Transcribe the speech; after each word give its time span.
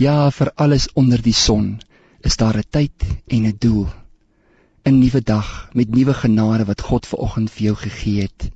Ja, 0.00 0.30
vir 0.32 0.48
alles 0.56 0.86
onder 0.96 1.20
die 1.20 1.36
son 1.36 1.80
is 2.24 2.36
daar 2.40 2.56
'n 2.56 2.64
tyd 2.70 3.04
en 3.28 3.44
'n 3.46 3.56
doel. 3.58 3.88
'n 4.84 4.98
Nuwe 4.98 5.20
dag 5.20 5.68
met 5.74 5.94
nuwe 5.94 6.14
genade 6.14 6.64
wat 6.64 6.80
God 6.80 7.06
ver 7.06 7.18
oggend 7.18 7.50
vir 7.50 7.62
jou 7.62 7.74
gegee 7.76 8.22
het. 8.22 8.50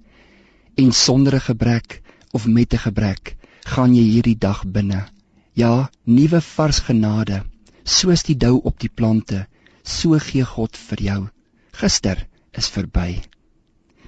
En 0.76 0.92
sonder 0.92 1.34
'n 1.34 1.40
gebrek 1.40 2.02
of 2.32 2.46
met 2.46 2.72
'n 2.72 2.78
gebrek 2.78 3.36
gaan 3.66 3.94
jy 3.94 4.02
hierdie 4.02 4.38
dag 4.38 4.64
binne. 4.64 5.04
Ja, 5.52 5.90
nuwe 6.04 6.40
vars 6.40 6.78
genade, 6.78 7.42
soos 7.84 8.22
die 8.22 8.36
dou 8.36 8.60
op 8.62 8.80
die 8.80 8.90
plante, 8.94 9.46
so 9.82 10.18
gee 10.18 10.44
God 10.44 10.76
vir 10.76 11.02
jou. 11.02 11.28
Gister 11.72 12.26
is 12.52 12.68
verby. 12.68 13.20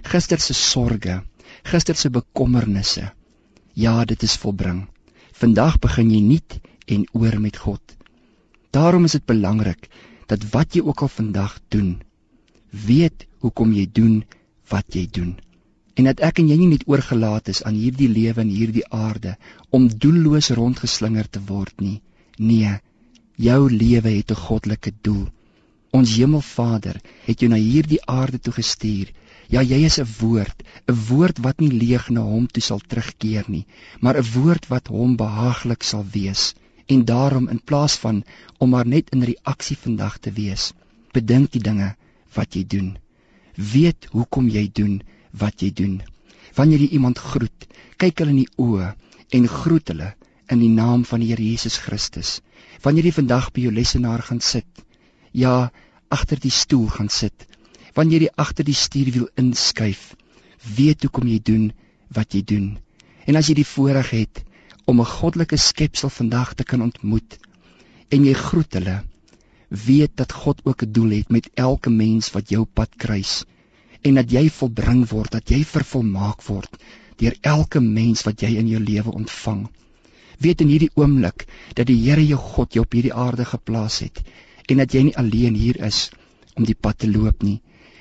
Gister 0.02 0.40
se 0.40 0.54
sorges, 0.54 1.20
gister 1.62 1.94
se 1.94 2.10
bekommernisse. 2.10 3.12
Ja, 3.74 4.04
dit 4.04 4.22
is 4.22 4.36
volbring. 4.36 4.88
Vandag 5.32 5.78
begin 5.78 6.10
jy 6.10 6.20
nuut 6.20 6.60
en 6.94 7.06
oor 7.12 7.40
met 7.40 7.56
God. 7.56 7.96
Daarom 8.70 9.04
is 9.08 9.16
dit 9.16 9.24
belangrik 9.24 9.88
dat 10.28 10.44
wat 10.52 10.74
jy 10.76 10.82
ook 10.84 11.02
al 11.06 11.12
vandag 11.12 11.58
doen, 11.68 12.02
weet 12.70 13.26
hoekom 13.44 13.72
jy 13.72 13.86
doen 13.92 14.24
wat 14.72 14.96
jy 14.96 15.06
doen. 15.10 15.36
En 15.98 16.06
dat 16.06 16.20
ek 16.22 16.38
en 16.42 16.50
jy 16.52 16.56
nie 16.60 16.72
net 16.74 16.84
oorgelaat 16.86 17.48
is 17.52 17.62
aan 17.66 17.78
hierdie 17.78 18.10
lewe 18.12 18.44
en 18.44 18.52
hierdie 18.52 18.84
aarde 18.94 19.34
om 19.74 19.88
doelloos 19.88 20.52
rondgeslinger 20.58 21.26
te 21.30 21.40
word 21.48 21.80
nie. 21.82 21.96
Nee, 22.38 22.76
jou 23.34 23.60
lewe 23.72 24.10
het 24.18 24.30
'n 24.30 24.42
goddelike 24.46 24.92
doel. 25.02 25.26
Ons 25.90 26.14
Hemelvader 26.16 27.00
het 27.24 27.40
jou 27.40 27.48
na 27.50 27.56
hierdie 27.56 28.02
aarde 28.04 28.38
toe 28.38 28.52
gestuur. 28.52 29.12
Ja, 29.48 29.62
jy 29.62 29.84
is 29.88 29.98
'n 29.98 30.06
woord, 30.20 30.62
'n 30.86 30.98
woord 31.08 31.38
wat 31.38 31.60
nie 31.60 31.72
leeg 31.72 32.10
na 32.10 32.20
hom 32.20 32.46
toe 32.46 32.62
sal 32.62 32.80
terugkeer 32.80 33.44
nie, 33.48 33.66
maar 34.00 34.16
'n 34.18 34.30
woord 34.34 34.68
wat 34.68 34.86
hom 34.88 35.16
behaaglik 35.16 35.82
sal 35.82 36.04
wees. 36.12 36.54
En 36.88 37.04
daarom 37.04 37.48
in 37.52 37.60
plaas 37.60 37.96
van 38.00 38.22
om 38.58 38.70
maar 38.72 38.86
net 38.86 39.10
in 39.12 39.26
reaksie 39.28 39.76
vandag 39.76 40.18
te 40.24 40.32
wees, 40.32 40.72
bedink 41.12 41.52
die 41.52 41.62
dinge 41.62 41.94
wat 42.36 42.56
jy 42.56 42.64
doen. 42.64 42.94
Weet 43.54 44.08
hoekom 44.12 44.48
jy 44.48 44.68
doen 44.72 45.00
wat 45.36 45.60
jy 45.60 45.72
doen. 45.72 46.00
Wanneer 46.56 46.80
jy 46.86 46.94
iemand 46.96 47.18
groet, 47.18 47.66
kyk 48.00 48.22
hulle 48.22 48.34
in 48.34 48.42
die 48.44 48.54
oë 48.56 48.94
en 49.36 49.50
groet 49.52 49.92
hulle 49.92 50.14
in 50.48 50.62
die 50.64 50.72
naam 50.72 51.04
van 51.04 51.20
die 51.20 51.28
Here 51.32 51.44
Jesus 51.44 51.76
Christus. 51.82 52.38
Wanneer 52.82 53.10
jy 53.10 53.14
vandag 53.18 53.50
by 53.52 53.66
jou 53.66 53.74
lesenaar 53.74 54.24
gaan 54.24 54.40
sit, 54.40 54.84
ja, 55.32 55.70
agter 56.08 56.40
die 56.40 56.54
stoel 56.54 56.88
gaan 56.94 57.12
sit, 57.12 57.44
wanneer 57.94 58.24
jy 58.24 58.32
agter 58.40 58.64
die 58.64 58.76
stuurwiel 58.76 59.28
inskuif, 59.36 60.14
weet 60.76 61.04
hoekom 61.04 61.28
jy 61.28 61.40
doen 61.44 61.70
wat 62.16 62.32
jy 62.32 62.42
doen. 62.46 62.68
En 63.28 63.36
as 63.36 63.50
jy 63.50 63.58
die 63.60 63.68
voorreg 63.68 64.14
het 64.14 64.44
om 64.88 65.00
'n 65.00 65.12
goddelike 65.12 65.56
skepsel 65.56 66.08
vandag 66.08 66.54
te 66.54 66.64
kan 66.64 66.82
ontmoet. 66.82 67.38
En 68.08 68.24
jy 68.24 68.32
groet 68.32 68.72
hulle. 68.78 68.96
Weet 69.68 70.14
dat 70.16 70.32
God 70.32 70.60
ook 70.64 70.82
'n 70.82 70.92
doel 70.92 71.10
het 71.10 71.28
met 71.28 71.50
elke 71.54 71.90
mens 71.90 72.30
wat 72.30 72.48
jou 72.48 72.64
pad 72.64 72.90
kruis. 72.96 73.44
En 74.02 74.14
dat 74.14 74.30
jy 74.30 74.48
volbring 74.50 75.08
word 75.08 75.30
dat 75.30 75.48
jy 75.48 75.64
vervolmaak 75.64 76.42
word 76.42 76.82
deur 77.16 77.36
elke 77.40 77.80
mens 77.80 78.22
wat 78.22 78.40
jy 78.40 78.56
in 78.56 78.68
jou 78.68 78.80
lewe 78.80 79.12
ontvang. 79.12 79.68
Weet 80.38 80.60
in 80.60 80.68
hierdie 80.68 80.94
oomblik 80.94 81.46
dat 81.74 81.86
die 81.86 82.02
Here 82.08 82.26
jou 82.26 82.38
God 82.38 82.72
jou 82.72 82.84
op 82.84 82.92
hierdie 82.92 83.14
aarde 83.14 83.44
geplaas 83.44 83.98
het 83.98 84.22
en 84.68 84.76
dat 84.76 84.92
jy 84.92 85.02
nie 85.02 85.16
alleen 85.16 85.54
hier 85.54 85.84
is 85.84 86.10
om 86.54 86.64
die 86.64 86.78
pad 86.78 86.98
te 86.98 87.10
loop 87.10 87.42
nie 87.42 87.60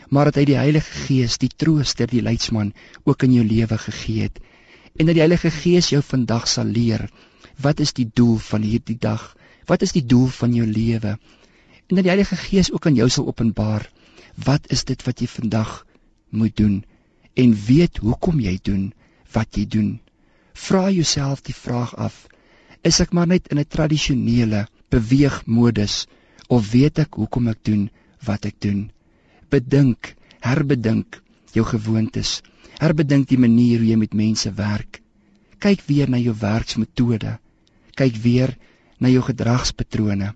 maar 0.09 0.29
dat 0.29 0.39
hy 0.39 0.45
die 0.47 0.59
Heilige 0.59 1.07
Gees 1.07 1.37
die 1.41 1.51
trooster 1.51 2.07
die 2.07 2.23
leidsman 2.23 2.73
ook 3.03 3.25
in 3.27 3.33
jou 3.37 3.45
lewe 3.47 3.77
gegee 3.77 4.27
het 4.27 4.39
en 4.97 5.05
dat 5.05 5.13
die 5.13 5.23
Heilige 5.23 5.51
Gees 5.53 5.89
jou 5.93 6.01
vandag 6.01 6.47
sal 6.49 6.65
leer 6.65 7.07
wat 7.61 7.79
is 7.81 7.93
die 7.97 8.07
doel 8.13 8.37
van 8.37 8.61
hierdie 8.61 8.97
dag? 9.01 9.33
Wat 9.65 9.81
is 9.81 9.93
die 9.95 10.05
doel 10.05 10.27
van 10.29 10.53
jou 10.53 10.65
lewe? 10.65 11.17
En 11.87 11.95
dat 11.97 12.05
die 12.05 12.13
Heilige 12.13 12.37
Gees 12.37 12.71
ook 12.71 12.85
aan 12.85 12.97
jou 12.97 13.09
sal 13.09 13.27
openbaar 13.27 13.87
wat 14.45 14.69
is 14.73 14.85
dit 14.85 15.01
wat 15.05 15.21
jy 15.21 15.27
vandag 15.27 15.85
moet 16.29 16.55
doen 16.57 16.83
en 17.33 17.53
weet 17.65 17.97
hoekom 17.97 18.41
jy 18.41 18.57
doen 18.61 18.91
wat 19.33 19.57
jy 19.57 19.65
doen. 19.65 19.89
Vra 20.53 20.89
jouself 20.89 21.41
die 21.45 21.55
vraag 21.57 21.95
af: 21.95 22.27
Is 22.81 22.99
ek 23.01 23.13
maar 23.13 23.27
net 23.27 23.49
in 23.53 23.59
'n 23.59 23.65
tradisionele 23.65 24.67
beweegmodus 24.89 26.05
of 26.47 26.71
weet 26.71 26.99
ek 26.99 27.13
hoekom 27.13 27.47
ek 27.47 27.63
doen 27.63 27.89
wat 28.25 28.45
ek 28.45 28.61
doen? 28.61 28.91
Bedink, 29.49 30.15
herbedink 30.39 31.21
jou 31.53 31.65
gewoontes. 31.65 32.41
Herbedink 32.79 33.27
die 33.29 33.39
manier 33.39 33.79
hoe 33.79 33.89
jy 33.91 33.97
met 33.97 34.13
mense 34.13 34.51
werk. 34.53 35.01
Kyk 35.59 35.81
weer 35.87 36.09
na 36.09 36.17
jou 36.17 36.35
werksmetode. 36.37 37.37
Kyk 37.97 38.15
weer 38.23 38.57
na 38.99 39.09
jou 39.09 39.23
gedragspatrone 39.25 40.33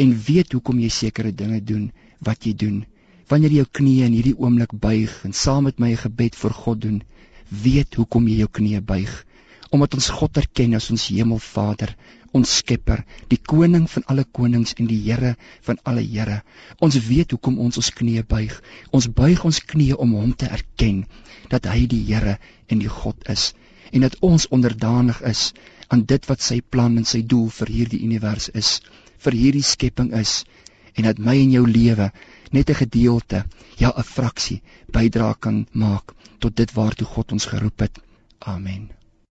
en 0.00 0.12
weet 0.26 0.54
hoekom 0.54 0.78
jy 0.80 0.88
sekere 0.94 1.32
dinge 1.36 1.60
doen 1.60 1.90
wat 2.26 2.46
jy 2.46 2.54
doen. 2.56 2.78
Wanneer 3.30 3.52
jy 3.52 3.62
jou 3.62 3.70
knieë 3.78 4.06
in 4.08 4.16
hierdie 4.16 4.36
oomblik 4.38 4.72
buig 4.84 5.12
en 5.26 5.34
saam 5.36 5.68
met 5.68 5.78
my 5.78 5.90
'n 5.92 6.02
gebed 6.04 6.34
vir 6.42 6.54
God 6.62 6.80
doen, 6.80 7.02
weet 7.50 7.94
hoekom 7.94 8.28
jy 8.28 8.38
jou 8.42 8.50
knieë 8.58 8.80
buig. 8.80 9.12
Omdat 9.70 9.94
ons 9.94 10.08
God 10.10 10.36
erken 10.36 10.74
as 10.74 10.90
ons 10.90 11.08
Hemelvader, 11.08 11.94
ons 12.36 12.56
Skepper, 12.60 13.02
die 13.28 13.38
koning 13.52 13.86
van 13.90 14.04
alle 14.12 14.24
konings 14.24 14.74
en 14.78 14.86
die 14.90 15.00
Here 15.04 15.34
van 15.66 15.80
alle 15.84 16.04
Here. 16.06 16.42
Ons 16.80 16.98
weet 17.06 17.34
hoekom 17.34 17.58
ons 17.58 17.80
ons 17.80 17.90
knieë 18.00 18.26
buig. 18.28 18.54
Ons 18.92 19.08
buig 19.08 19.44
ons 19.44 19.60
knieë 19.72 19.98
om 19.98 20.14
hom 20.18 20.32
te 20.32 20.50
erken 20.50 21.04
dat 21.50 21.66
hy 21.66 21.86
die 21.90 22.04
Here 22.06 22.38
en 22.68 22.82
die 22.82 22.92
God 23.00 23.28
is 23.28 23.50
en 23.90 24.06
dat 24.06 24.16
ons 24.22 24.46
onderdanig 24.54 25.18
is 25.26 25.50
aan 25.90 26.04
dit 26.06 26.28
wat 26.30 26.44
sy 26.46 26.60
plan 26.62 26.94
en 27.00 27.06
sy 27.08 27.24
doel 27.26 27.48
vir 27.50 27.72
hierdie 27.74 28.04
univers 28.06 28.46
is, 28.54 28.78
vir 29.18 29.34
hierdie 29.34 29.66
skepping 29.66 30.12
is 30.14 30.44
en 30.94 31.08
dat 31.08 31.18
my 31.18 31.34
en 31.40 31.56
jou 31.56 31.64
lewe 31.66 32.10
net 32.52 32.70
'n 32.70 32.80
gedeelte, 32.82 33.44
ja 33.78 33.90
'n 33.90 34.06
fraksie 34.14 34.62
bydra 34.92 35.34
kan 35.34 35.66
maak 35.72 36.14
tot 36.38 36.56
dit 36.56 36.70
waartoe 36.74 37.06
God 37.06 37.32
ons 37.32 37.46
geroep 37.46 37.80
het. 37.80 37.98
Amen. 38.38 38.99